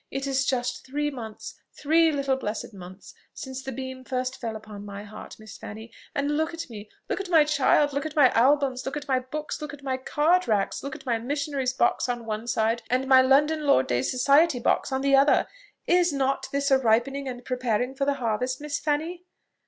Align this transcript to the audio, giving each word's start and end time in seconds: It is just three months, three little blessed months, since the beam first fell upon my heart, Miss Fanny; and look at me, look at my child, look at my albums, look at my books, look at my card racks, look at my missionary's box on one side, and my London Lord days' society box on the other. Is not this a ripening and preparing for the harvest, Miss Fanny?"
It 0.09 0.25
is 0.25 0.47
just 0.47 0.83
three 0.83 1.11
months, 1.11 1.61
three 1.79 2.11
little 2.11 2.35
blessed 2.35 2.73
months, 2.73 3.13
since 3.35 3.61
the 3.61 3.71
beam 3.71 4.03
first 4.03 4.41
fell 4.41 4.55
upon 4.55 4.83
my 4.83 5.03
heart, 5.03 5.35
Miss 5.37 5.59
Fanny; 5.59 5.91
and 6.15 6.37
look 6.37 6.55
at 6.55 6.67
me, 6.71 6.89
look 7.07 7.21
at 7.21 7.29
my 7.29 7.43
child, 7.43 7.93
look 7.93 8.07
at 8.07 8.15
my 8.15 8.31
albums, 8.31 8.83
look 8.83 8.97
at 8.97 9.07
my 9.07 9.19
books, 9.19 9.61
look 9.61 9.75
at 9.75 9.83
my 9.83 9.97
card 9.97 10.47
racks, 10.47 10.81
look 10.81 10.95
at 10.95 11.05
my 11.05 11.19
missionary's 11.19 11.73
box 11.73 12.09
on 12.09 12.25
one 12.25 12.47
side, 12.47 12.81
and 12.89 13.07
my 13.07 13.21
London 13.21 13.67
Lord 13.67 13.85
days' 13.85 14.09
society 14.09 14.57
box 14.59 14.91
on 14.91 15.01
the 15.01 15.15
other. 15.15 15.45
Is 15.85 16.11
not 16.11 16.47
this 16.51 16.71
a 16.71 16.79
ripening 16.79 17.27
and 17.27 17.45
preparing 17.45 17.93
for 17.93 18.05
the 18.05 18.15
harvest, 18.15 18.59
Miss 18.59 18.79
Fanny?" 18.79 19.25